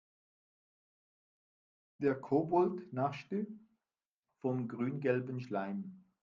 Der 1.99 2.15
Kobold 2.15 2.91
naschte 2.91 3.45
vom 4.39 4.67
grüngelben 4.67 5.39
Schleim. 5.39 6.03